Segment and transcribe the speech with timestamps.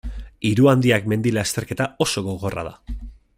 [0.49, 2.75] Hiru handiak mendi-lasterketa oso gogorra da.